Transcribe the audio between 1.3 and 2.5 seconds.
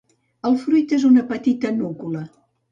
petita núcula.